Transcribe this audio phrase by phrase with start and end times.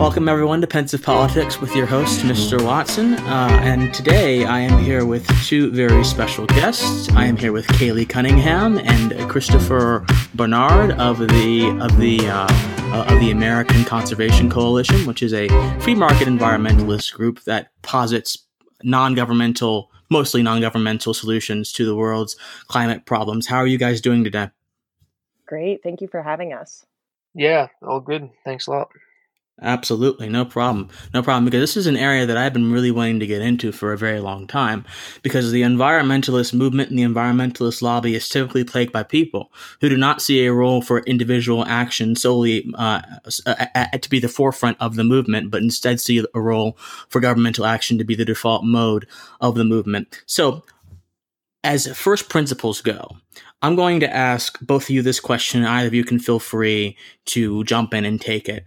[0.00, 2.64] Welcome, everyone, to Pensive Politics with your host, Mr.
[2.64, 3.12] Watson.
[3.16, 7.10] Uh, and today I am here with two very special guests.
[7.10, 12.46] I am here with Kaylee Cunningham and Christopher Barnard of the of the uh,
[12.94, 15.48] uh, of the American Conservation Coalition, which is a
[15.80, 18.46] free market environmentalist group that posits
[18.82, 22.36] non-governmental, mostly non-governmental solutions to the world's
[22.68, 23.48] climate problems.
[23.48, 24.48] How are you guys doing today?
[25.44, 25.82] Great.
[25.82, 26.86] Thank you for having us.
[27.34, 28.30] Yeah, all good.
[28.46, 28.88] Thanks a lot.
[29.62, 30.88] Absolutely, no problem.
[31.12, 33.72] No problem, because this is an area that I've been really wanting to get into
[33.72, 34.86] for a very long time.
[35.22, 39.98] Because the environmentalist movement and the environmentalist lobby is typically plagued by people who do
[39.98, 45.04] not see a role for individual action solely uh, to be the forefront of the
[45.04, 49.06] movement, but instead see a role for governmental action to be the default mode
[49.42, 50.22] of the movement.
[50.24, 50.64] So,
[51.62, 53.16] as first principles go,
[53.60, 55.66] I'm going to ask both of you this question.
[55.66, 56.96] Either of you can feel free
[57.26, 58.64] to jump in and take it.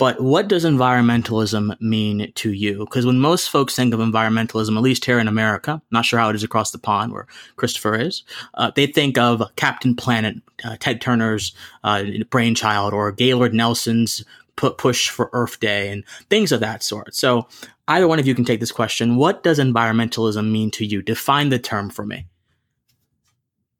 [0.00, 2.78] But what does environmentalism mean to you?
[2.78, 6.30] Because when most folks think of environmentalism, at least here in America, not sure how
[6.30, 8.22] it is across the pond where Christopher is,
[8.54, 14.24] uh, they think of Captain Planet, uh, Ted Turner's uh, brainchild, or Gaylord Nelson's
[14.56, 17.14] push for Earth Day, and things of that sort.
[17.14, 17.46] So
[17.86, 19.16] either one of you can take this question.
[19.16, 21.02] What does environmentalism mean to you?
[21.02, 22.26] Define the term for me.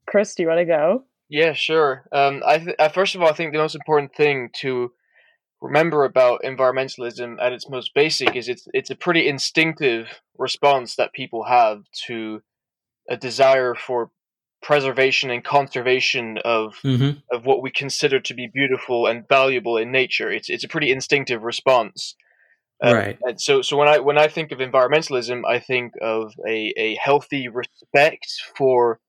[0.06, 1.04] Chris, do you want to go?
[1.30, 2.04] Yeah, sure.
[2.12, 4.92] Um, I th- first of all, I think the most important thing to
[5.60, 11.12] remember about environmentalism at its most basic is it's it's a pretty instinctive response that
[11.12, 12.42] people have to
[13.08, 14.10] a desire for
[14.62, 17.18] preservation and conservation of mm-hmm.
[17.34, 20.30] of what we consider to be beautiful and valuable in nature.
[20.30, 22.14] It's it's a pretty instinctive response.
[22.82, 23.18] Um, right.
[23.22, 26.96] And so so when I when I think of environmentalism, I think of a, a
[27.02, 29.00] healthy respect for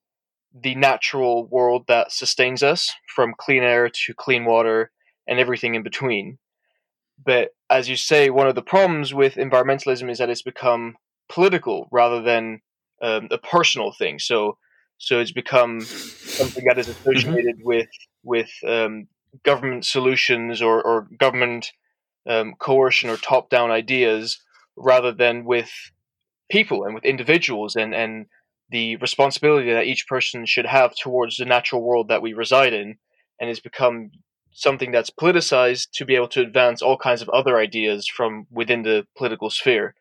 [0.53, 4.91] the natural world that sustains us, from clean air to clean water
[5.31, 6.37] and everything in between.
[7.25, 10.97] But as you say, one of the problems with environmentalism is that it's become
[11.29, 12.61] political rather than
[13.01, 14.19] um, a personal thing.
[14.19, 14.57] So,
[14.97, 17.09] so it's become something that is mm-hmm.
[17.09, 17.67] associated mm-hmm.
[17.67, 17.89] with
[18.23, 19.07] with um,
[19.43, 21.71] government solutions or, or government
[22.27, 24.43] um, coercion or top down ideas,
[24.75, 25.71] rather than with
[26.51, 28.25] people and with individuals and and
[28.69, 32.97] the responsibility that each person should have towards the natural world that we reside in.
[33.39, 34.11] And it's become
[34.53, 38.83] something that's politicized to be able to advance all kinds of other ideas from within
[38.83, 39.95] the political sphere.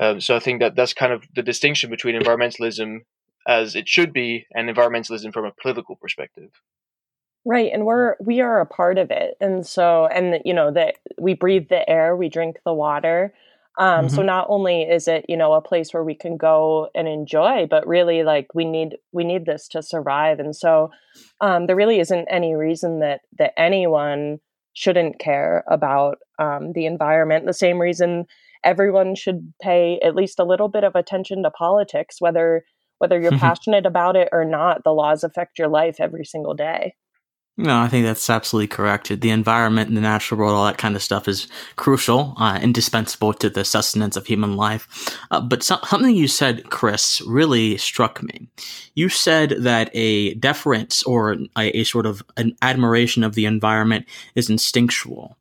[0.00, 3.00] Um, so I think that that's kind of the distinction between environmentalism
[3.46, 6.50] as it should be and environmentalism from a political perspective.
[7.44, 10.98] Right, and we're we are a part of it, and so and you know that
[11.18, 13.34] we breathe the air, we drink the water,
[13.78, 14.14] um, mm-hmm.
[14.14, 17.66] So not only is it you know a place where we can go and enjoy,
[17.68, 20.38] but really like we need we need this to survive.
[20.40, 20.90] And so
[21.40, 24.38] um, there really isn't any reason that that anyone
[24.74, 27.46] shouldn't care about um, the environment.
[27.46, 28.26] The same reason
[28.64, 32.64] everyone should pay at least a little bit of attention to politics, whether
[32.98, 34.84] whether you're passionate about it or not.
[34.84, 36.94] The laws affect your life every single day.
[37.62, 39.08] No, I think that's absolutely correct.
[39.20, 41.46] The environment and the natural world, all that kind of stuff is
[41.76, 45.16] crucial, uh, indispensable to the sustenance of human life.
[45.30, 48.48] Uh, but so- something you said, Chris, really struck me.
[48.96, 54.06] You said that a deference or a, a sort of an admiration of the environment
[54.34, 55.36] is instinctual.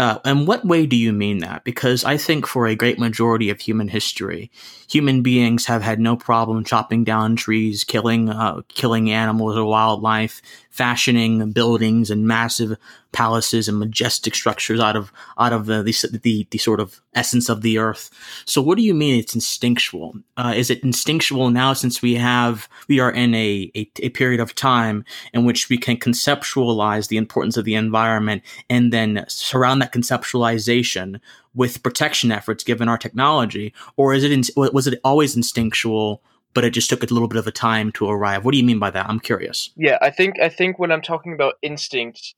[0.00, 1.62] Uh, and what way do you mean that?
[1.62, 4.50] Because I think for a great majority of human history,
[4.88, 10.40] human beings have had no problem chopping down trees, killing uh, killing animals or wildlife,
[10.70, 12.76] fashioning buildings and massive
[13.12, 17.48] palaces and majestic structures out of out of the the, the, the sort of essence
[17.48, 18.10] of the earth.
[18.44, 20.14] So, what do you mean it's instinctual?
[20.36, 24.40] Uh, is it instinctual now since we have we are in a, a, a period
[24.40, 25.04] of time
[25.34, 31.20] in which we can conceptualize the importance of the environment and then surround that conceptualization
[31.54, 36.22] with protection efforts given our technology, or is it in, was it always instinctual?
[36.54, 38.44] But it just took a little bit of a time to arrive.
[38.44, 39.08] What do you mean by that?
[39.08, 39.70] I'm curious.
[39.76, 42.34] Yeah, I think I think when I'm talking about instinct,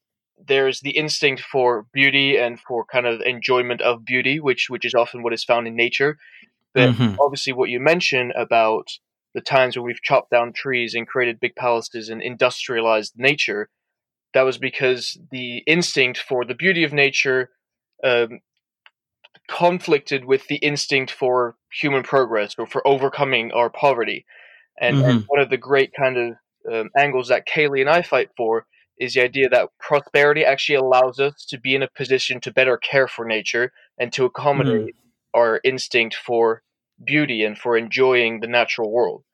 [0.46, 4.94] there's the instinct for beauty and for kind of enjoyment of beauty, which which is
[4.94, 6.18] often what is found in nature.
[6.74, 7.20] But mm-hmm.
[7.20, 8.88] obviously, what you mentioned about
[9.34, 13.70] the times when we've chopped down trees and created big palaces and industrialized nature,
[14.34, 17.50] that was because the instinct for the beauty of nature
[18.04, 18.40] um,
[19.48, 24.24] conflicted with the instinct for human progress or for overcoming our poverty.
[24.80, 25.10] And, mm-hmm.
[25.10, 26.34] and one of the great kind of
[26.72, 28.66] um, angles that Kaylee and I fight for
[28.98, 32.76] is the idea that prosperity actually allows us to be in a position to better
[32.76, 35.40] care for nature and to accommodate mm-hmm.
[35.40, 36.62] our instinct for
[37.04, 39.24] beauty and for enjoying the natural world.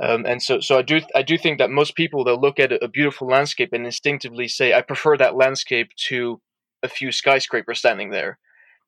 [0.00, 2.72] Um, and so, so I do, I do think that most people they'll look at
[2.72, 6.40] a beautiful landscape and instinctively say, "I prefer that landscape to
[6.82, 8.38] a few skyscrapers standing there."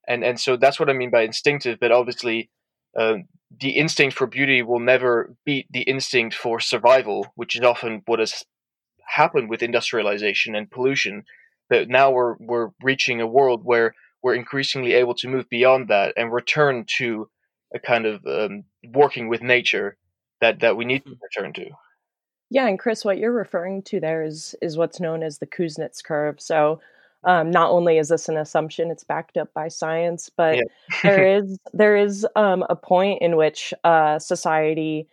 [0.09, 1.79] And and so that's what I mean by instinctive.
[1.81, 2.51] But obviously,
[2.99, 3.17] uh,
[3.61, 8.19] the instinct for beauty will never beat the instinct for survival, which is often what
[8.19, 8.45] has
[9.07, 11.25] happened with industrialization and pollution.
[11.69, 16.15] But now we're we're reaching a world where we're increasingly able to move beyond that
[16.17, 17.29] and return to
[17.75, 19.97] a kind of um, working with nature
[20.41, 21.71] that that we need to return to.
[22.51, 26.03] Yeah, and Chris, what you're referring to there is is what's known as the Kuznets
[26.03, 26.41] curve.
[26.41, 26.81] So
[27.25, 30.63] um, not only is this an assumption, it's backed up by science, but yeah.
[31.03, 35.07] there is there is um, a point in which uh, society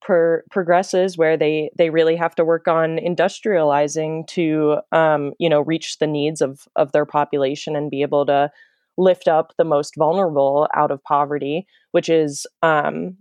[0.00, 5.60] per- progresses where they they really have to work on industrializing to um, you know
[5.60, 8.50] reach the needs of of their population and be able to
[8.96, 13.16] lift up the most vulnerable out of poverty, which is um,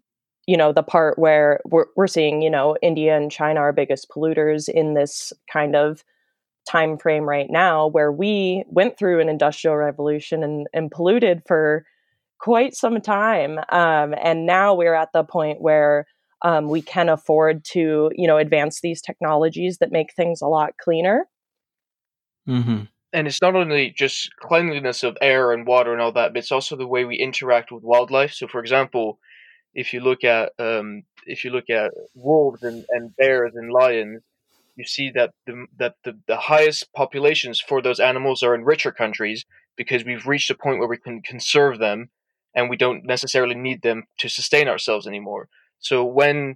[0.48, 4.10] you know the part where we're, we're seeing you know India and China are biggest
[4.10, 6.04] polluters in this kind of
[6.68, 11.86] time frame right now where we went through an industrial revolution and, and polluted for
[12.40, 16.06] quite some time um, and now we're at the point where
[16.42, 20.72] um, we can afford to you know advance these technologies that make things a lot
[20.82, 21.28] cleaner
[22.48, 22.84] mm-hmm.
[23.14, 26.52] and it's not only just cleanliness of air and water and all that but it's
[26.52, 29.20] also the way we interact with wildlife so for example
[29.74, 34.22] if you look at um, if you look at wolves and, and bears and lions
[34.80, 38.92] you see that the that the, the highest populations for those animals are in richer
[38.92, 39.46] countries
[39.76, 42.10] because we've reached a point where we can conserve them
[42.56, 45.48] and we don't necessarily need them to sustain ourselves anymore.
[45.80, 46.56] So when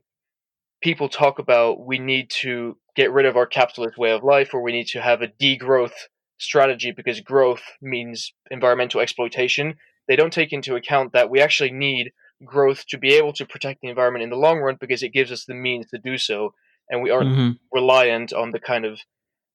[0.81, 4.61] people talk about we need to get rid of our capitalist way of life or
[4.61, 5.93] we need to have a degrowth
[6.37, 9.75] strategy because growth means environmental exploitation,
[10.07, 12.11] they don't take into account that we actually need
[12.45, 15.31] growth to be able to protect the environment in the long run because it gives
[15.31, 16.53] us the means to do so
[16.89, 17.51] and we aren't mm-hmm.
[17.71, 19.00] reliant on the kind of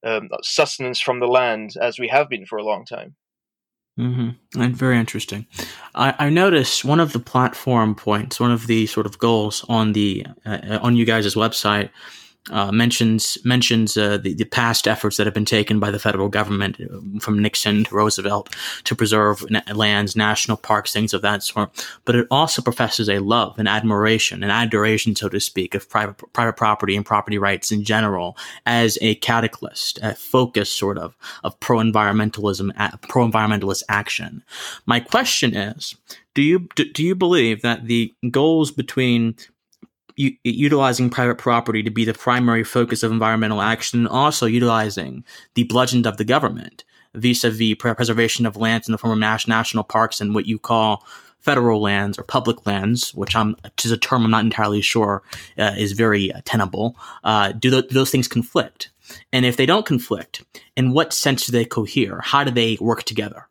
[0.07, 3.17] um, sustenance from the land as we have been for a long time.
[3.99, 4.61] Mm-hmm.
[4.61, 5.47] And very interesting.
[5.95, 9.93] I, I, noticed one of the platform points, one of the sort of goals on
[9.93, 11.91] the uh, on you guys' website
[12.51, 16.29] uh, mentions mentions uh, the, the past efforts that have been taken by the federal
[16.29, 18.55] government uh, from Nixon to Roosevelt
[18.85, 19.45] to preserve
[19.75, 21.71] lands, national parks, things of that sort.
[22.05, 26.17] But it also professes a love and admiration, an adoration, so to speak, of private
[26.33, 31.59] private property and property rights in general as a catalyst, a focus, sort of, of
[31.61, 32.71] pro environmentalism,
[33.09, 34.43] pro environmentalist action.
[34.87, 35.95] My question is.
[36.35, 39.35] Do you do you believe that the goals between
[40.19, 45.25] u- utilizing private property to be the primary focus of environmental action, and also utilizing
[45.55, 46.85] the bludgeon of the government
[47.15, 51.05] vis-a-vis preservation of lands in the form of national parks and what you call
[51.41, 55.23] federal lands or public lands, which I'm, which is a term I'm not entirely sure
[55.57, 56.97] uh, is very uh, tenable.
[57.25, 58.91] Uh, do, th- do those things conflict?
[59.33, 60.45] And if they don't conflict,
[60.77, 62.21] in what sense do they cohere?
[62.23, 63.49] How do they work together?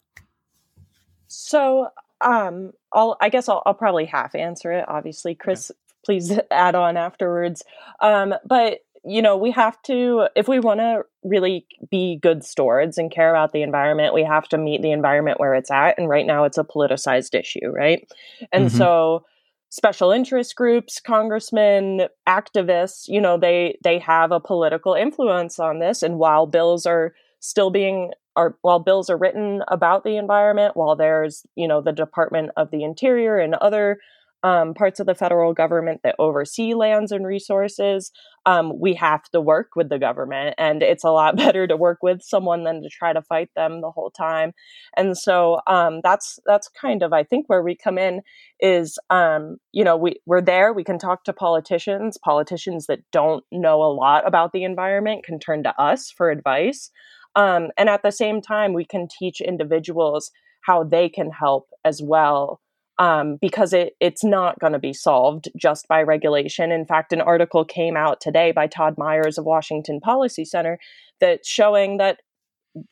[1.27, 1.89] So,
[2.21, 4.85] um, I'll, I guess I'll, I'll probably half answer it.
[4.87, 5.71] Obviously, Chris
[6.07, 7.63] please add on afterwards.
[8.01, 12.97] Um, but you know, we have to, if we want to really be good stewards
[12.97, 15.97] and care about the environment, we have to meet the environment where it's at.
[15.97, 18.05] And right now it's a politicized issue, right?
[18.51, 18.77] And mm-hmm.
[18.77, 19.25] so
[19.69, 26.03] special interest groups, congressmen, activists, you know, they they have a political influence on this.
[26.03, 30.97] And while bills are still being are while bills are written about the environment, while
[30.97, 33.99] there's, you know, the Department of the Interior and other
[34.43, 38.11] um, parts of the federal government that oversee lands and resources,
[38.45, 40.55] um, we have to work with the government.
[40.57, 43.81] And it's a lot better to work with someone than to try to fight them
[43.81, 44.53] the whole time.
[44.95, 48.21] And so um, that's that's kind of I think where we come in
[48.59, 50.71] is um, you know we we're there.
[50.73, 52.17] We can talk to politicians.
[52.23, 56.91] Politicians that don't know a lot about the environment can turn to us for advice.
[57.35, 62.01] Um, and at the same time, we can teach individuals how they can help as
[62.03, 62.59] well
[62.99, 66.71] um, because it, it's not going to be solved just by regulation.
[66.71, 70.79] In fact, an article came out today by Todd Myers of Washington Policy Center
[71.19, 72.19] that's showing that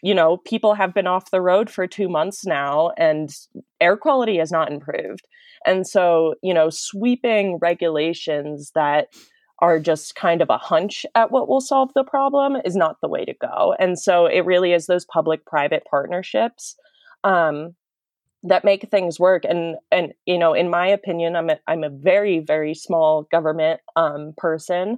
[0.01, 3.29] you know people have been off the road for two months now and
[3.79, 5.27] air quality has not improved
[5.63, 9.09] and so you know sweeping regulations that
[9.59, 13.07] are just kind of a hunch at what will solve the problem is not the
[13.07, 16.75] way to go and so it really is those public private partnerships
[17.23, 17.75] um,
[18.45, 21.89] that make things work and and you know in my opinion i'm a, i'm a
[21.89, 24.97] very very small government um, person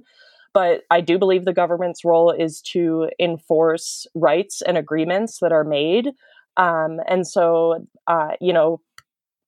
[0.52, 5.64] but i do believe the government's role is to enforce rights and agreements that are
[5.64, 6.08] made
[6.56, 8.80] um, and so uh, you know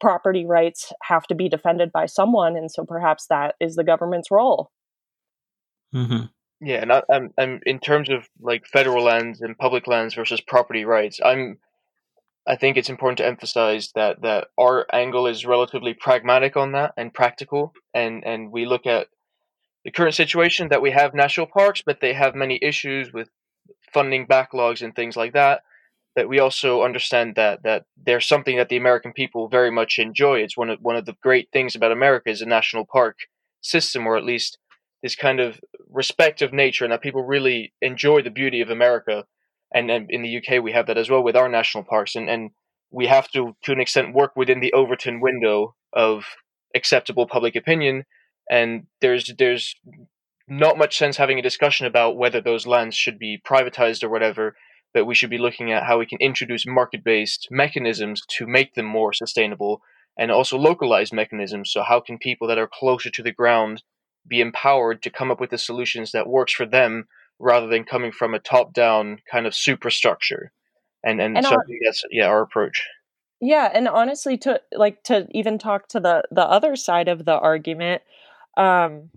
[0.00, 4.30] property rights have to be defended by someone and so perhaps that is the government's
[4.30, 4.70] role
[5.94, 6.24] mm-hmm.
[6.60, 10.40] yeah and I, I'm, I'm in terms of like federal lands and public lands versus
[10.40, 11.58] property rights i'm
[12.50, 16.92] I think it's important to emphasize that that our angle is relatively pragmatic on that
[16.96, 19.06] and practical, and and we look at
[19.84, 23.28] the current situation that we have national parks, but they have many issues with
[23.94, 25.62] funding backlogs and things like that.
[26.16, 30.40] That we also understand that that there's something that the American people very much enjoy.
[30.40, 33.16] It's one of one of the great things about America is a national park
[33.60, 34.58] system, or at least
[35.04, 39.24] this kind of respect of nature, and that people really enjoy the beauty of America.
[39.72, 42.28] And, and in the UK, we have that as well with our national parks, and
[42.28, 42.50] and
[42.90, 46.24] we have to, to an extent, work within the Overton window of
[46.74, 48.04] acceptable public opinion.
[48.50, 49.76] And there's there's
[50.48, 54.56] not much sense having a discussion about whether those lands should be privatized or whatever
[54.92, 58.86] but we should be looking at how we can introduce market-based mechanisms to make them
[58.86, 59.82] more sustainable
[60.18, 61.70] and also localized mechanisms.
[61.72, 63.82] So how can people that are closer to the ground
[64.26, 67.06] be empowered to come up with the solutions that works for them
[67.40, 70.52] rather than coming from a top-down kind of superstructure.
[71.02, 72.86] And and, and so our, I think that's yeah our approach.
[73.40, 77.38] Yeah and honestly to like to even talk to the the other side of the
[77.38, 78.02] argument
[78.56, 79.08] um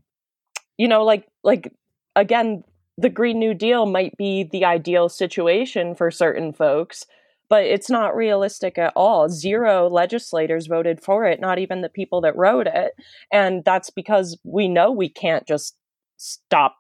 [0.78, 1.74] you know like like
[2.16, 2.64] again
[2.98, 7.06] the green new deal might be the ideal situation for certain folks
[7.50, 9.30] but it's not realistic at all.
[9.30, 12.94] Zero legislators voted for it not even the people that wrote it
[13.32, 15.76] and that's because we know we can't just
[16.16, 16.78] stop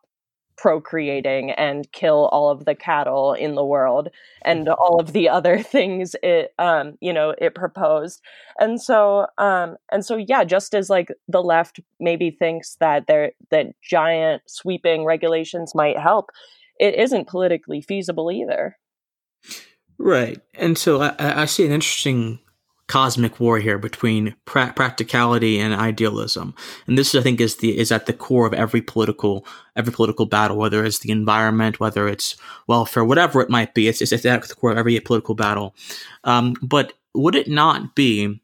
[0.58, 4.10] procreating and kill all of the cattle in the world
[4.44, 4.80] and mm-hmm.
[4.80, 8.22] all of the other things it um you know it proposed.
[8.60, 13.32] And so um and so yeah just as like the left maybe thinks that there
[13.52, 16.30] that giant sweeping regulations might help
[16.80, 18.78] it isn't politically feasible either.
[19.98, 20.42] Right.
[20.56, 22.40] And so i, I see an interesting
[22.94, 26.54] cosmic war here between pra- practicality and idealism.
[26.86, 30.28] And this, I think, is the is at the core of every political every political
[30.28, 32.36] battle, whether it's the environment, whether it's
[32.68, 33.88] welfare, whatever it might be.
[33.88, 35.74] It's, it's at the core of every political battle.
[36.24, 38.40] Um, but would it not be?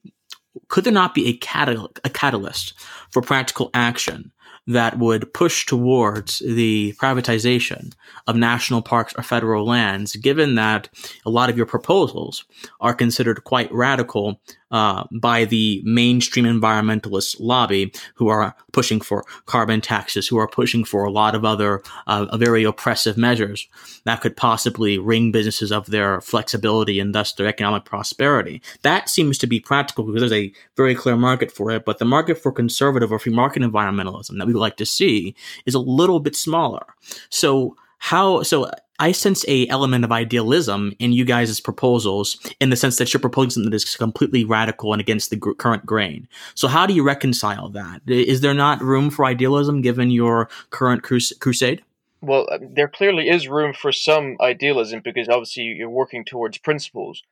[0.67, 2.73] Could there not be a, catal- a catalyst
[3.11, 4.31] for practical action
[4.67, 7.93] that would push towards the privatization
[8.27, 10.89] of national parks or federal lands, given that
[11.25, 12.45] a lot of your proposals
[12.79, 14.39] are considered quite radical
[14.71, 20.83] uh, by the mainstream environmentalist lobby who are pushing for carbon taxes, who are pushing
[20.83, 23.67] for a lot of other uh, very oppressive measures
[24.05, 28.61] that could possibly wring businesses of their flexibility and thus their economic prosperity.
[28.83, 32.05] That seems to be practical because there's a very clear market for it, but the
[32.05, 35.35] market for conservative or free market environmentalism that we would like to see
[35.65, 36.85] is a little bit smaller.
[37.29, 42.75] So how so I sense a element of idealism in you guys' proposals in the
[42.75, 46.27] sense that you're proposing something that is completely radical and against the gr- current grain.
[46.53, 48.01] So how do you reconcile that?
[48.07, 51.83] Is there not room for idealism given your current crus- crusade?
[52.21, 57.23] Well, uh, there clearly is room for some idealism because obviously you're working towards principles.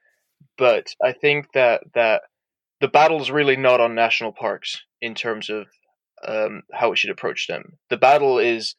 [0.58, 2.24] But I think that that
[2.80, 5.68] the battle is really not on national parks in terms of
[6.26, 7.78] um, how we should approach them.
[7.90, 8.76] The battle is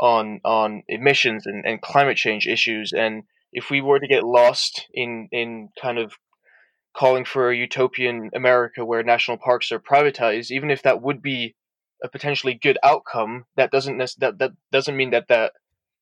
[0.00, 2.92] on on emissions and, and climate change issues.
[2.92, 6.12] And if we were to get lost in in kind of
[6.96, 11.54] calling for a utopian America where national parks are privatized, even if that would be
[12.02, 15.52] a potentially good outcome, that doesn't that that doesn't mean that that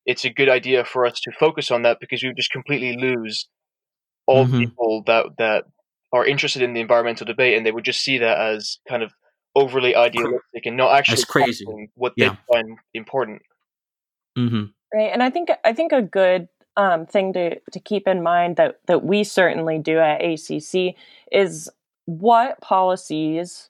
[0.04, 2.96] it's a good idea for us to focus on that because we would just completely
[2.96, 3.48] lose
[4.26, 4.58] all mm-hmm.
[4.58, 5.64] people that that
[6.12, 9.12] are interested in the environmental debate and they would just see that as kind of
[9.54, 11.64] overly idealistic and not actually crazy.
[11.94, 12.36] what they yeah.
[12.50, 13.42] find important.
[14.36, 14.64] Mm-hmm.
[14.94, 18.56] Right, and I think I think a good um, thing to to keep in mind
[18.56, 20.94] that that we certainly do at ACC
[21.32, 21.68] is
[22.06, 23.68] what policies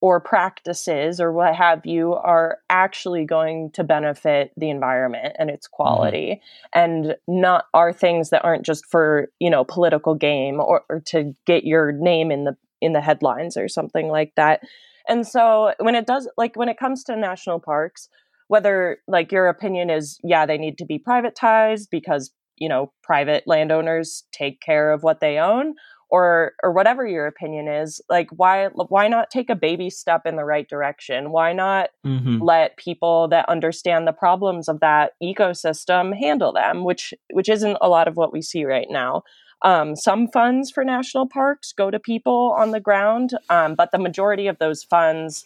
[0.00, 5.66] or practices or what have you are actually going to benefit the environment and its
[5.66, 5.76] mm-hmm.
[5.76, 6.40] quality
[6.74, 6.78] mm-hmm.
[6.78, 11.34] and not are things that aren't just for you know political game or, or to
[11.46, 14.60] get your name in the in the headlines or something like that
[15.08, 18.08] and so when it does like when it comes to national parks
[18.48, 23.44] whether like your opinion is yeah they need to be privatized because you know private
[23.46, 25.74] landowners take care of what they own
[26.10, 30.36] or or whatever your opinion is like why why not take a baby step in
[30.36, 32.42] the right direction why not mm-hmm.
[32.42, 37.88] let people that understand the problems of that ecosystem handle them which which isn't a
[37.88, 39.22] lot of what we see right now
[39.62, 43.98] um, some funds for national parks go to people on the ground um, but the
[43.98, 45.44] majority of those funds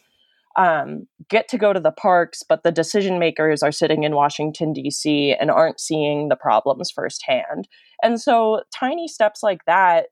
[0.57, 4.73] um, get to go to the parks, but the decision makers are sitting in Washington,
[4.73, 7.69] D.C., and aren't seeing the problems firsthand.
[8.03, 10.07] And so, tiny steps like that,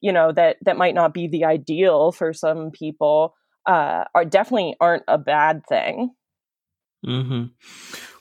[0.00, 3.34] you know, that, that might not be the ideal for some people,
[3.66, 6.10] uh, are definitely aren't a bad thing.
[7.04, 7.44] Mm-hmm.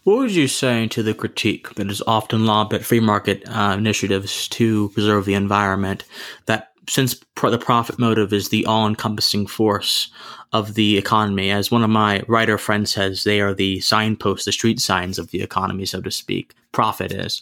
[0.03, 3.73] What would you say to the critique that is often lobbed at free market uh,
[3.75, 6.03] initiatives to preserve the environment
[6.45, 10.09] that since pro- the profit motive is the all-encompassing force
[10.53, 14.51] of the economy, as one of my writer friends says, they are the signposts, the
[14.51, 16.53] street signs of the economy, so to speak.
[16.71, 17.41] Profit is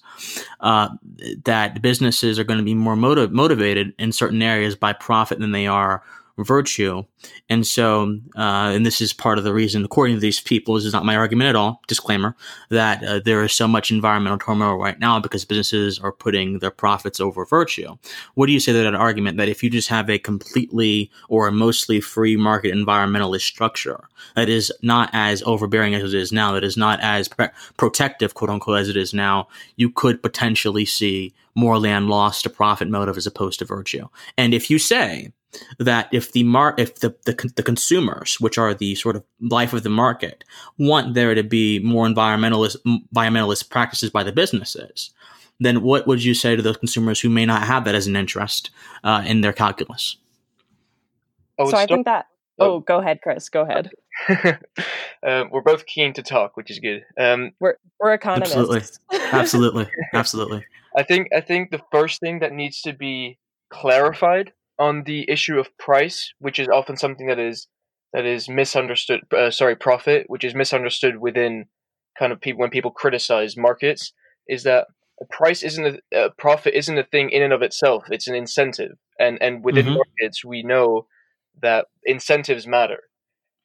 [0.60, 0.90] uh,
[1.46, 5.52] that businesses are going to be more motiv- motivated in certain areas by profit than
[5.52, 6.04] they are
[6.38, 7.04] virtue.
[7.50, 10.86] And so, uh, and this is part of the reason, according to these people, this
[10.86, 12.36] is not my argument at all, disclaimer,
[12.70, 16.72] that uh, there is so much environmental turmoil right now because businesses are putting their
[16.72, 17.96] profits over virtue.
[18.34, 21.48] What do you say to that argument that if you just have a completely or
[21.48, 26.52] a mostly free market environmentalist structure that is not as overbearing as it is now,
[26.54, 27.30] that is not as
[27.78, 32.50] protective, quote unquote, as it is now, you could potentially see more land lost to
[32.50, 34.08] profit motive as opposed to virtue.
[34.38, 35.32] And if you say,
[35.80, 39.74] that if the mar- if the, the, the consumers, which are the sort of life
[39.74, 40.44] of the market,
[40.78, 42.78] want there to be more environmentalist
[43.14, 45.12] environmentalist practices by the businesses,
[45.60, 48.16] then what would you say to those consumers who may not have that as an
[48.16, 48.72] interest
[49.04, 50.18] uh, in their calculus?
[51.58, 52.28] Oh, so I think that.
[52.60, 53.50] Oh, oh, go ahead, Chris.
[53.50, 53.90] Go ahead.
[55.28, 57.04] um, we're both keen to talk, which is good.
[57.20, 58.56] Um, we're we're economists.
[58.56, 58.82] Absolutely,
[59.32, 60.66] absolutely, absolutely.
[60.96, 65.58] I think I think the first thing that needs to be clarified on the issue
[65.58, 67.68] of price, which is often something that is
[68.14, 69.22] that is misunderstood.
[69.36, 71.66] Uh, sorry, profit, which is misunderstood within
[72.20, 74.14] kind of people when people criticize markets,
[74.48, 74.88] is that
[75.22, 78.04] a price isn't a, a profit isn't a thing in and of itself.
[78.12, 80.02] It's an incentive, and and within mm-hmm.
[80.04, 81.08] markets we know
[81.62, 83.04] that incentives matter.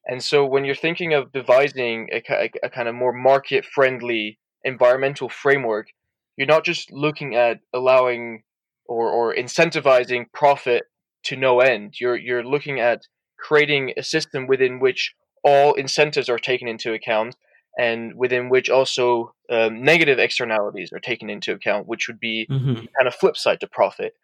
[0.07, 4.39] And so when you're thinking of devising a, a, a kind of more market friendly
[4.65, 5.89] environmental framework,
[6.37, 8.45] you're not just looking at allowing
[8.87, 10.85] or, or incentivizing profit
[11.25, 11.95] to no end.
[12.01, 13.03] You're you're looking at
[13.39, 17.37] creating a system within which all incentives are taken into account
[17.79, 22.75] and within which also um, negative externalities are taken into account, which would be mm-hmm.
[22.75, 24.15] kind of flip side to profit.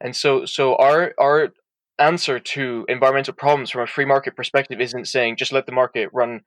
[0.00, 1.50] And so, so our our
[1.98, 6.10] answer to environmental problems from a free market perspective isn't saying just let the market
[6.12, 6.42] run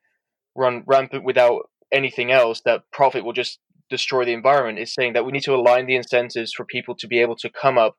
[0.56, 2.62] run rampant without anything else.
[2.66, 3.60] That profit will just
[3.90, 4.78] destroy the environment.
[4.78, 7.50] It's saying that we need to align the incentives for people to be able to
[7.50, 7.96] come up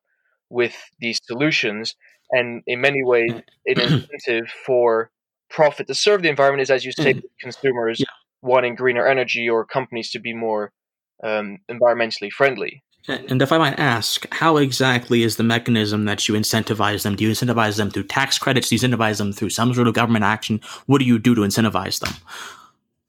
[0.51, 1.95] with these solutions.
[2.31, 5.11] And in many ways, an incentive for
[5.49, 7.23] profit to serve the environment is, as you say, mm.
[7.41, 8.07] consumers yeah.
[8.43, 10.73] wanting greener energy or companies to be more
[11.23, 12.83] um, environmentally friendly.
[13.09, 17.17] And if I might ask, how exactly is the mechanism that you incentivize them?
[17.17, 18.69] Do you incentivize them through tax credits?
[18.69, 20.61] Do you incentivize them through some sort of government action?
[20.87, 22.13] What do you do to incentivize them?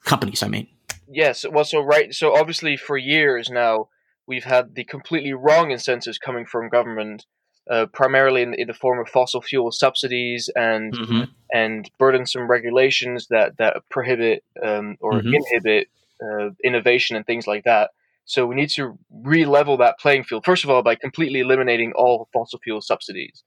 [0.06, 0.68] Companies, I mean.
[1.10, 1.46] Yes.
[1.50, 2.14] Well, so right.
[2.14, 3.90] So obviously, for years now,
[4.32, 7.26] we've had the completely wrong incentives coming from government,
[7.70, 11.24] uh, primarily in, in, the form of fossil fuel subsidies and mm-hmm.
[11.54, 15.34] and burdensome regulations that that prohibit um, or mm-hmm.
[15.34, 15.90] inhibit
[16.24, 17.92] uh, innovation and things like that.
[18.24, 20.46] So we need to re-level that playing field.
[20.46, 23.44] First of all, by completely eliminating all fossil fuel subsidies.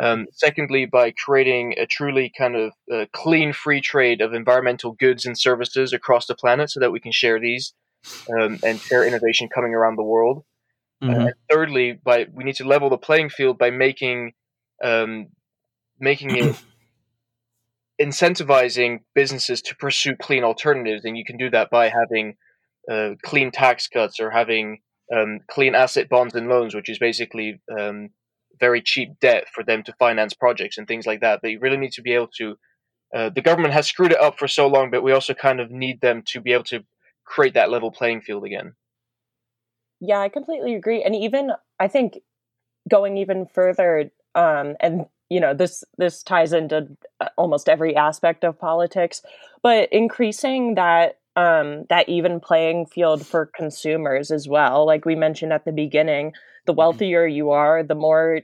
[0.00, 5.26] Um, secondly, by creating a truly kind of uh, clean free trade of environmental goods
[5.26, 7.74] and services across the planet, so that we can share these
[8.30, 10.44] um, and fair innovation coming around the world.
[11.00, 11.20] Uh, mm-hmm.
[11.20, 14.32] Uh, and thirdly, by we need to level the playing field by making
[14.82, 15.28] um,
[15.98, 16.56] making it
[18.00, 22.36] incentivizing businesses to pursue clean alternatives, and you can do that by having
[22.90, 24.78] uh, clean tax cuts or having
[25.14, 28.10] um, clean asset bonds and loans, which is basically um,
[28.60, 31.40] very cheap debt for them to finance projects and things like that.
[31.42, 32.56] But you really need to be able to.
[33.14, 35.70] Uh, the government has screwed it up for so long, but we also kind of
[35.70, 36.82] need them to be able to
[37.24, 38.74] create that level playing field again.
[40.00, 41.02] Yeah, I completely agree.
[41.02, 42.18] And even I think
[42.90, 46.88] going even further, um, and you know this this ties into
[47.20, 49.22] uh, almost every aspect of politics,
[49.62, 54.84] but increasing that um, that even playing field for consumers as well.
[54.84, 56.32] Like we mentioned at the beginning,
[56.66, 56.78] the mm-hmm.
[56.78, 58.40] wealthier you are, the more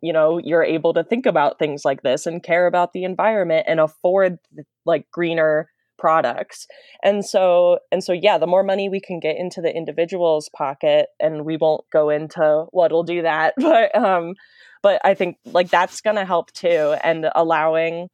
[0.00, 3.66] you know you're able to think about things like this and care about the environment
[3.68, 4.38] and afford
[4.84, 5.70] like greener
[6.04, 6.66] products.
[7.02, 11.06] And so and so yeah the more money we can get into the individual's pocket
[11.18, 14.34] and we won't go into what'll do that but um
[14.82, 18.08] but i think like that's gonna help too and allowing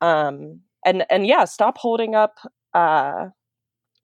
[0.00, 2.38] um and and yeah stop holding up
[2.72, 3.26] uh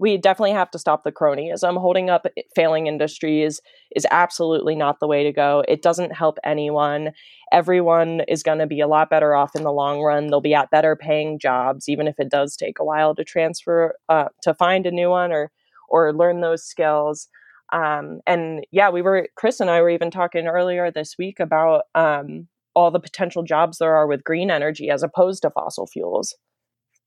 [0.00, 1.78] we definitely have to stop the cronyism.
[1.78, 3.60] Holding up failing industries
[3.94, 5.62] is absolutely not the way to go.
[5.68, 7.10] It doesn't help anyone.
[7.52, 10.28] Everyone is going to be a lot better off in the long run.
[10.28, 13.94] They'll be at better paying jobs, even if it does take a while to transfer
[14.08, 15.52] uh, to find a new one or
[15.90, 17.28] or learn those skills.
[17.70, 21.82] Um, and yeah, we were Chris and I were even talking earlier this week about
[21.94, 26.34] um, all the potential jobs there are with green energy as opposed to fossil fuels.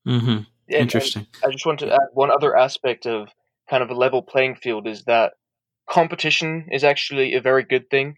[0.06, 0.42] Mm-hmm.
[0.68, 1.26] Interesting.
[1.44, 3.28] I just want to add one other aspect of
[3.68, 5.32] kind of a level playing field is that
[5.88, 8.16] competition is actually a very good thing.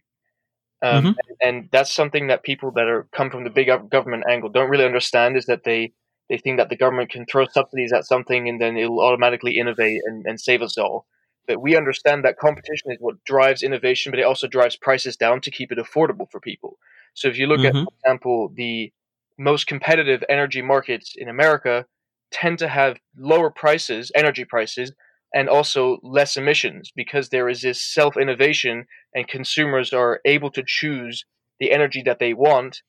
[0.81, 1.07] Um, mm-hmm.
[1.07, 4.69] and, and, that's something that people that are come from the big government angle don't
[4.69, 5.93] really understand is that they
[6.29, 10.01] they think that the government can throw subsidies at something and then it'll automatically innovate
[10.05, 11.07] and, and save us all.
[11.47, 15.41] But we understand that competition is what drives innovation, but it also drives prices down
[15.41, 16.77] to keep it affordable for people.
[17.13, 17.77] So if you look mm-hmm.
[17.77, 18.91] at, for example, the
[19.39, 21.85] most competitive energy markets in America
[22.31, 24.91] tend to have lower prices, energy prices,
[25.33, 30.63] and also less emissions because there is this self innovation and consumers are able to
[30.65, 31.25] choose
[31.59, 32.81] the energy that they want,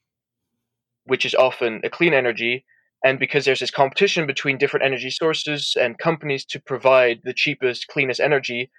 [1.05, 2.65] which is often a clean energy,
[3.05, 7.87] and because there's this competition between different energy sources and companies to provide the cheapest,
[7.89, 8.71] cleanest energy,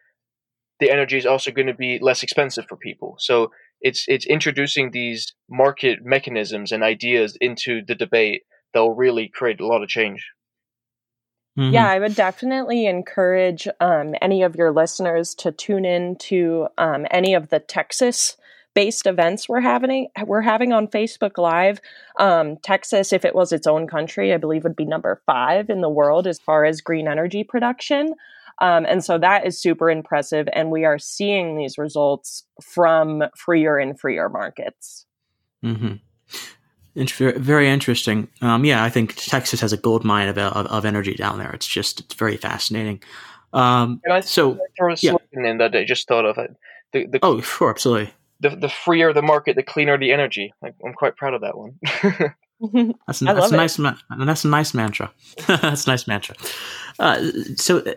[0.80, 3.15] the energy is also going to be less expensive for people.
[3.19, 8.43] So it's it's introducing these market mechanisms and ideas into the debate
[8.74, 10.26] that will really create a lot of change.
[11.60, 11.74] Mm-hmm.
[11.74, 17.06] Yeah, I would definitely encourage um, any of your listeners to tune in to um,
[17.12, 18.38] any of the Texas
[18.74, 21.82] based events we're having we're having on Facebook Live.
[22.17, 25.82] Um, Texas, if it was its own country, I believe would be number five in
[25.82, 28.13] the world as far as green energy production.
[28.62, 33.78] Um, and so that is super impressive, and we are seeing these results from freer
[33.78, 35.06] and freer markets.
[35.62, 35.95] Mm-hmm.
[36.95, 38.28] Very interesting.
[38.41, 41.52] Um, yeah, I think Texas has a gold mine of, of, of, energy down there.
[41.52, 43.02] It's just it's very fascinating.
[43.54, 45.13] Um, and I so throw a yeah.
[45.34, 46.56] in that I just thought of it.
[46.91, 50.54] The, the, oh, sure, absolutely the the freer the market, the cleaner the energy.
[50.63, 51.78] I'm quite proud of that one.
[51.82, 55.12] that's, that's a nice that's a nice mantra.
[55.47, 56.36] that's a nice mantra.
[56.97, 57.93] Uh, so uh,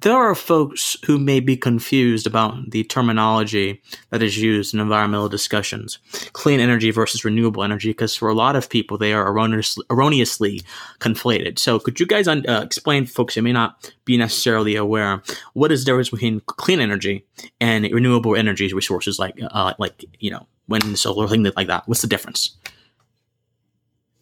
[0.00, 5.28] there are folks who may be confused about the terminology that is used in environmental
[5.28, 5.98] discussions.
[6.32, 10.62] Clean energy versus renewable energy because for a lot of people they are erroneously, erroneously
[11.00, 11.58] conflated.
[11.58, 15.84] So could you guys uh, explain folks who may not be necessarily aware what is
[15.84, 17.26] the difference between clean energy
[17.60, 21.86] and renewable energy resources like uh, like you know wind solar things like that?
[21.86, 22.56] What's the difference?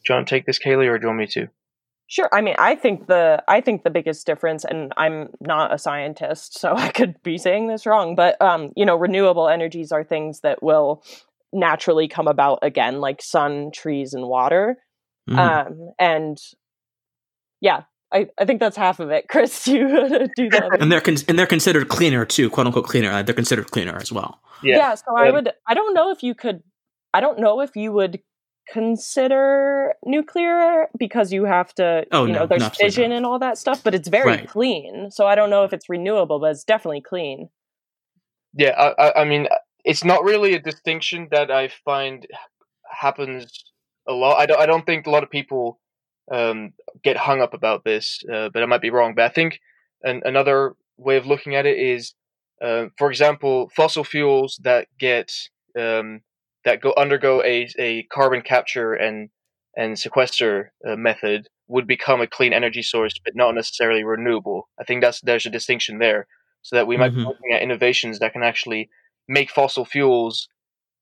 [0.04, 1.48] Do you want to take this kaylee or do you want me to
[2.10, 2.28] Sure.
[2.32, 6.58] I mean, I think the I think the biggest difference, and I'm not a scientist,
[6.58, 10.40] so I could be saying this wrong, but um, you know, renewable energies are things
[10.40, 11.04] that will
[11.52, 14.78] naturally come about again, like sun, trees, and water.
[15.28, 15.38] Mm.
[15.38, 16.38] Um, and
[17.60, 19.26] yeah, I, I think that's half of it.
[19.28, 19.86] Chris, you
[20.36, 20.78] do that.
[20.80, 23.10] and they're con- and they're considered cleaner too, quote unquote cleaner.
[23.10, 24.40] Uh, they're considered cleaner as well.
[24.62, 24.76] Yeah.
[24.76, 25.52] yeah so I would.
[25.66, 26.62] I don't know if you could.
[27.12, 28.20] I don't know if you would
[28.72, 33.56] consider nuclear because you have to oh, you know no, there's fission and all that
[33.56, 34.48] stuff but it's very right.
[34.48, 37.48] clean so i don't know if it's renewable but it's definitely clean.
[38.52, 39.48] Yeah I, I mean
[39.84, 42.26] it's not really a distinction that i find
[42.90, 43.64] happens
[44.06, 44.38] a lot.
[44.38, 45.78] I don't, I don't think a lot of people
[46.32, 49.60] um, get hung up about this uh, but i might be wrong but i think
[50.02, 52.14] an, another way of looking at it is
[52.62, 55.32] uh, for example fossil fuels that get
[55.78, 56.20] um,
[56.64, 59.30] that go undergo a, a carbon capture and
[59.76, 64.68] and sequester uh, method would become a clean energy source, but not necessarily renewable.
[64.80, 66.26] I think that's there's a distinction there,
[66.62, 67.20] so that we might mm-hmm.
[67.20, 68.90] be looking at innovations that can actually
[69.28, 70.48] make fossil fuels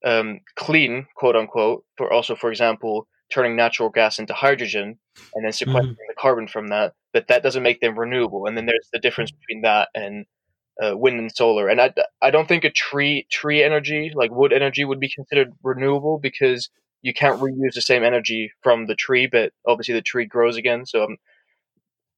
[0.05, 4.99] um, clean, quote unquote, for also, for example, turning natural gas into hydrogen
[5.35, 6.09] and then sequestering mm-hmm.
[6.09, 6.92] the carbon from that.
[7.12, 8.47] But that doesn't make them renewable.
[8.47, 10.27] And then there's the difference between that and
[10.83, 11.69] uh, wind and solar.
[11.69, 15.53] And I, I don't think a tree tree energy like wood energy would be considered
[15.62, 16.69] renewable because
[17.03, 20.87] you can't reuse the same energy from the tree, but obviously the tree grows again.
[20.87, 21.17] So I'm,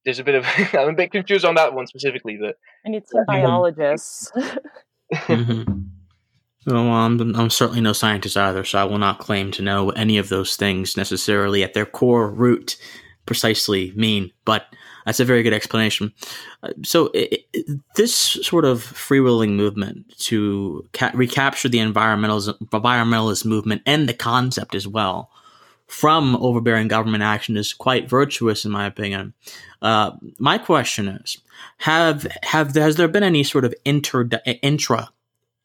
[0.03, 3.07] there's a bit of I'm a bit confused on that one specifically, but I need
[3.07, 4.31] some biologists.
[5.13, 5.73] mm-hmm.
[6.65, 10.17] Well, I'm, I'm certainly no scientist either, so I will not claim to know any
[10.17, 12.77] of those things necessarily at their core root
[13.25, 14.31] precisely mean.
[14.43, 14.65] But
[15.09, 16.13] that's a very good explanation.
[16.61, 23.43] Uh, so, it, it, this sort of freewheeling movement to ca- recapture the environmentalist, environmentalist
[23.43, 25.31] movement and the concept as well
[25.87, 29.33] from overbearing government action is quite virtuous, in my opinion.
[29.81, 31.39] Uh, my question is:
[31.79, 34.29] Have have has there been any sort of inter
[34.61, 35.09] intra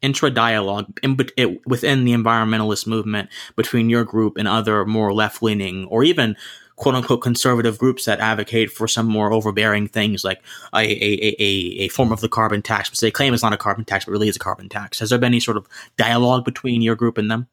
[0.00, 1.18] intra dialogue in,
[1.66, 6.34] within the environmentalist movement between your group and other more left leaning or even
[6.76, 11.84] quote unquote conservative groups that advocate for some more overbearing things like a, a, a,
[11.84, 14.12] a form of the carbon tax, which they claim is not a carbon tax, but
[14.12, 14.98] really is a carbon tax.
[14.98, 17.48] Has there been any sort of dialogue between your group and them?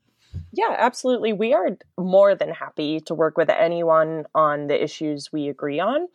[0.54, 1.34] Yeah, absolutely.
[1.34, 6.08] We are more than happy to work with anyone on the issues we agree on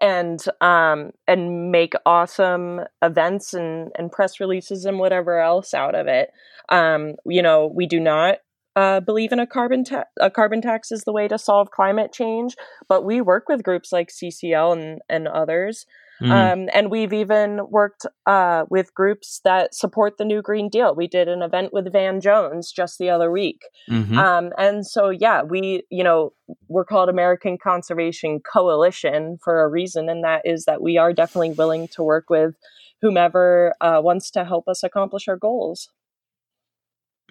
[0.00, 6.06] and um, and make awesome events and, and press releases and whatever else out of
[6.06, 6.30] it.
[6.68, 8.38] Um, you know, we do not
[8.76, 12.12] uh, believe in a carbon ta- a carbon tax is the way to solve climate
[12.12, 12.56] change,
[12.88, 15.86] but we work with groups like CCL and and others
[16.22, 16.32] Mm-hmm.
[16.32, 20.94] Um, and we've even worked uh, with groups that support the New Green Deal.
[20.94, 23.62] We did an event with Van Jones just the other week.
[23.90, 24.16] Mm-hmm.
[24.16, 26.32] Um, and so, yeah, we, you know,
[26.68, 30.08] we're called American Conservation Coalition for a reason.
[30.08, 32.54] And that is that we are definitely willing to work with
[33.02, 35.90] whomever uh, wants to help us accomplish our goals.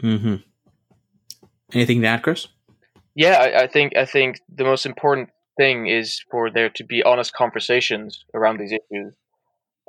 [0.03, 0.35] Mm-hmm.
[1.73, 2.47] Anything to add, Chris?
[3.15, 7.03] Yeah, I, I think I think the most important thing is for there to be
[7.03, 9.13] honest conversations around these issues.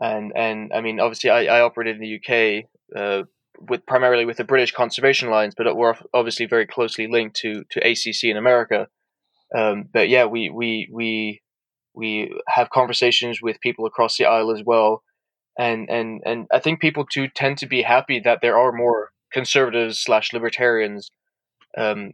[0.00, 2.64] And and I mean, obviously, I, I operated in the UK
[2.96, 3.24] uh,
[3.68, 7.80] with primarily with the British Conservation Alliance, but we're obviously very closely linked to to
[7.80, 8.88] ACC in America.
[9.56, 11.42] Um, but yeah, we we we
[11.94, 15.02] we have conversations with people across the aisle as well,
[15.58, 19.10] and and and I think people too tend to be happy that there are more
[19.32, 21.10] conservatives slash libertarians
[21.76, 22.12] um,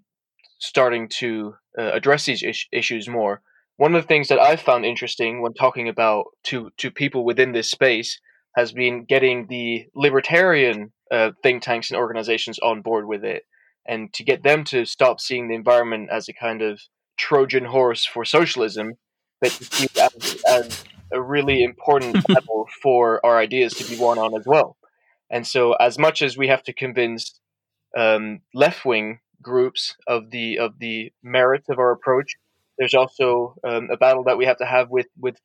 [0.58, 3.42] starting to uh, address these is- issues more.
[3.76, 7.52] One of the things that I've found interesting when talking about to to people within
[7.52, 8.20] this space
[8.56, 13.44] has been getting the libertarian uh, think tanks and organizations on board with it,
[13.86, 16.80] and to get them to stop seeing the environment as a kind of
[17.16, 18.94] Trojan horse for socialism,
[19.40, 24.00] but to see it as, as a really important battle for our ideas to be
[24.00, 24.76] won on as well.
[25.30, 27.40] And so, as much as we have to convince
[27.96, 32.36] um, left wing groups of the of the merits of our approach.
[32.78, 35.36] There's also um, a battle that we have to have with with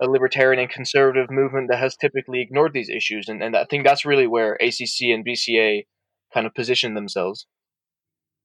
[0.00, 3.84] a libertarian and conservative movement that has typically ignored these issues, and, and I think
[3.84, 5.86] that's really where ACC and BCA
[6.34, 7.46] kind of position themselves.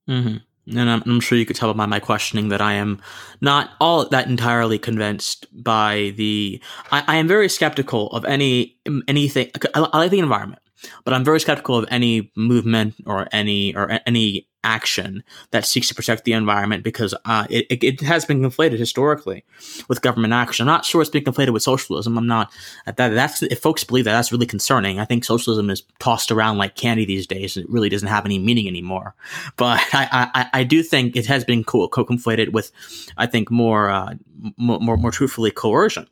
[0.10, 0.38] Mm-hmm.
[0.78, 3.02] And I'm, I'm, sure you could tell by my questioning that I am
[3.42, 6.62] not all that entirely convinced by the.
[6.92, 9.50] I, I am very skeptical of any anything.
[9.74, 10.61] I, I like the environment,
[11.04, 15.96] but I'm very skeptical of any movement or any or any action that seeks to
[15.96, 19.44] protect the environment because uh, it, it has been conflated historically
[19.88, 20.64] with government action.
[20.68, 22.18] I'm not sure it's been conflated with socialism.
[22.18, 22.52] I'm not
[22.86, 25.00] that that's if folks believe that that's really concerning.
[25.00, 27.58] I think socialism is tossed around like candy these days.
[27.58, 29.16] And it really doesn't have any meaning anymore.
[29.58, 32.72] But I I, I do think it has been co conflated with
[33.18, 34.16] I think more uh,
[34.58, 36.08] more more truthfully coercion,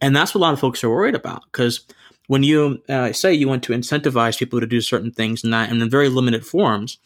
[0.00, 1.86] and that's what a lot of folks are worried about because
[2.30, 5.68] when you uh, say you want to incentivize people to do certain things and that
[5.68, 6.96] in very limited forms,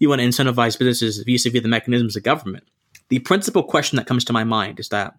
[0.00, 2.64] you want to incentivize businesses vis-a-vis the mechanisms of government.
[3.08, 5.14] The principal question that comes to my mind is that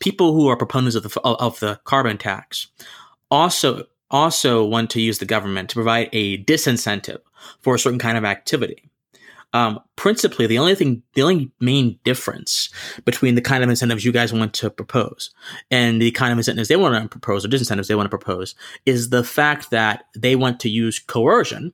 [0.00, 2.66] people who are proponents of the of the carbon tax
[3.30, 7.20] also also want to use the government to provide a disincentive
[7.60, 8.87] for a certain kind of activity.
[9.54, 12.68] Um, principally, the only thing, the only main difference
[13.04, 15.30] between the kind of incentives you guys want to propose
[15.70, 18.54] and the kind of incentives they want to propose or disincentives they want to propose
[18.84, 21.72] is the fact that they want to use coercion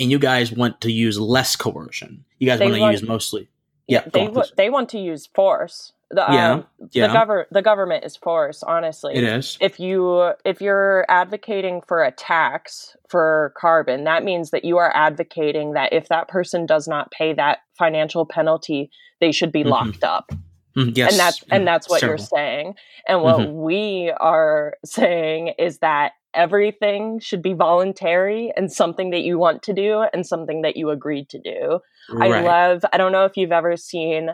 [0.00, 2.24] and you guys want to use less coercion.
[2.38, 3.48] You guys want to use mostly.
[3.86, 7.06] Yeah, they, on, w- they want to use force the, yeah, um, yeah.
[7.06, 12.02] the government the government is force honestly it is if you if you're advocating for
[12.02, 16.86] a tax for carbon that means that you are advocating that if that person does
[16.86, 19.70] not pay that financial penalty they should be mm-hmm.
[19.70, 20.30] locked up
[20.76, 22.74] mm, yes and that's and that's what you're saying
[23.08, 23.62] and what mm-hmm.
[23.62, 29.72] we are saying is that everything should be voluntary and something that you want to
[29.72, 32.32] do and something that you agreed to do right.
[32.32, 34.30] i love i don't know if you've ever seen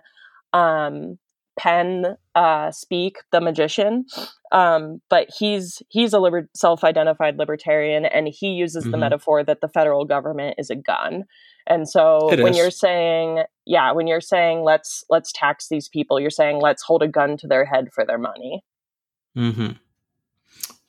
[0.52, 1.18] um
[1.58, 4.06] Penn uh, speak, the magician,
[4.52, 8.92] um, but he's he's a liber- self-identified libertarian, and he uses mm-hmm.
[8.92, 11.24] the metaphor that the federal government is a gun.
[11.66, 12.58] And so it when is.
[12.58, 17.02] you're saying, yeah, when you're saying let's let's tax these people, you're saying let's hold
[17.02, 18.64] a gun to their head for their money.
[19.34, 19.72] Hmm.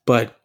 [0.06, 0.40] But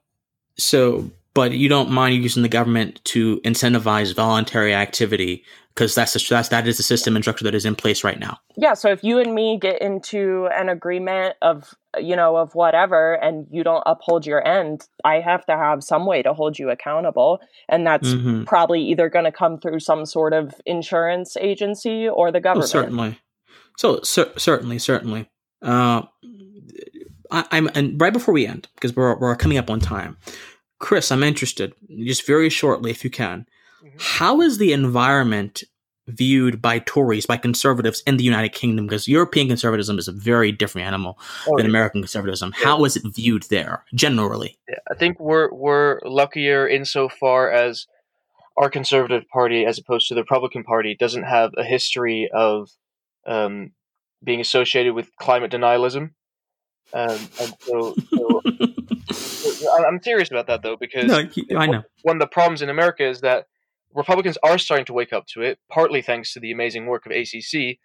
[0.59, 5.45] so, but you don't mind using the government to incentivize voluntary activity
[5.75, 8.19] because that's, the, that's that is the system and structure that is in place right
[8.21, 8.39] now.
[8.57, 8.75] Yeah.
[8.75, 13.47] So if you and me get into an agreement of you know of whatever, and
[13.51, 17.41] you don't uphold your end, I have to have some way to hold you accountable,
[17.69, 18.45] and that's mm-hmm.
[18.45, 22.67] probably either going to come through some sort of insurance agency or the oh, government.
[22.67, 23.19] Oh, certainly.
[23.77, 25.29] So cer- certainly, certainly.
[25.61, 26.03] Uh,
[27.31, 30.17] I, am and right before we end because we're we're coming up on time.
[30.85, 33.47] Chris, I'm interested, just very shortly, if you can.
[33.83, 33.97] Mm-hmm.
[33.99, 35.65] How is the environment
[36.09, 38.85] viewed by Tories, by conservatives in the United Kingdom?
[38.85, 41.19] Because European conservatism is a very different animal
[41.49, 41.65] oh, than.
[41.65, 42.53] American conservatism.
[42.59, 42.67] Yeah.
[42.67, 44.59] How is it viewed there generally?
[44.69, 47.87] Yeah, I think we're we're luckier insofar as
[48.59, 52.69] our conservative party, as opposed to the Republican Party, doesn't have a history of
[53.27, 53.73] um,
[54.23, 56.11] being associated with climate denialism.
[56.93, 58.43] Um, and so, so
[59.87, 63.09] I'm serious about that though, because no, I know one of the problems in America
[63.09, 63.47] is that
[63.95, 67.13] Republicans are starting to wake up to it, partly thanks to the amazing work of
[67.13, 67.79] ACC.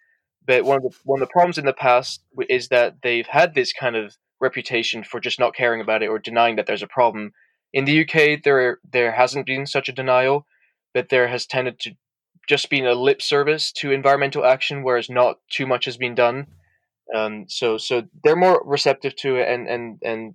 [0.46, 3.54] But one of the one of the problems in the past is that they've had
[3.54, 6.88] this kind of reputation for just not caring about it or denying that there's a
[6.88, 7.32] problem.
[7.72, 10.46] In the UK, there there hasn't been such a denial,
[10.92, 11.92] but there has tended to
[12.48, 16.46] just been a lip service to environmental action, whereas not too much has been done.
[17.14, 20.34] Um, so so they're more receptive to it and and and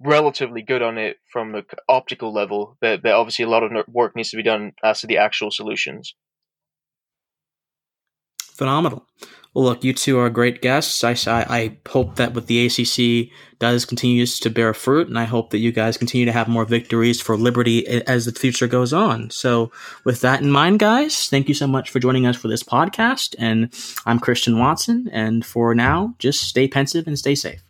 [0.00, 2.76] relatively good on it from the optical level.
[2.80, 5.50] But, but obviously, a lot of work needs to be done as to the actual
[5.50, 6.14] solutions.
[8.38, 9.04] Phenomenal.
[9.52, 11.04] Well, look, you two are great guests.
[11.04, 15.50] I, I, hope that what the ACC does continues to bear fruit, and I hope
[15.50, 19.30] that you guys continue to have more victories for liberty as the future goes on.
[19.30, 19.70] So,
[20.04, 23.36] with that in mind, guys, thank you so much for joining us for this podcast.
[23.38, 23.72] And
[24.06, 27.62] I'm Christian Watson, and for now, just stay pensive and stay safe.